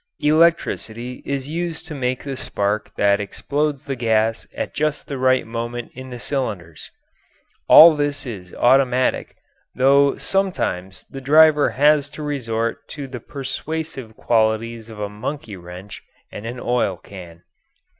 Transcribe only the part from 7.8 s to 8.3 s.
this